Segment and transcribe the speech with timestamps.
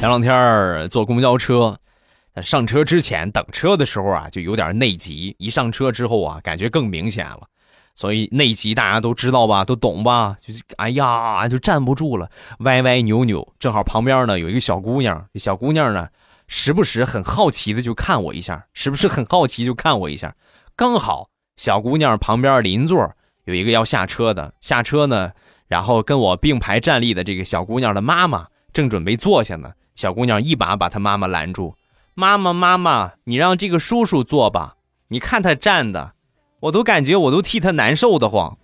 [0.00, 1.76] 前两天坐公交车，
[2.42, 7.42] 上车之前等车的时候啊，就有点内急；一上车之后啊，感觉更明显了。
[7.94, 10.38] 所以内急大家都知道吧，都懂吧？
[10.40, 13.46] 就是哎呀，就站不住了，歪歪扭扭。
[13.58, 16.08] 正好旁边呢有一个小姑娘，小姑娘呢
[16.46, 20.34] 时不时很好奇的就看我一下，时不时很好奇就看我一下。
[20.74, 21.28] 刚好
[21.58, 23.10] 小姑娘旁边邻座
[23.44, 25.32] 有一个要下车的，下车呢，
[25.68, 29.72] 然后跟我并排站立的这个小姑娘的妈妈正准备坐下呢。
[29.94, 31.74] 小姑娘一把把她妈妈拦住
[32.14, 34.76] ：“妈妈，妈妈，你让这个叔叔坐吧，
[35.08, 36.12] 你看他站的，
[36.60, 38.56] 我都感觉我都替他难受的慌。”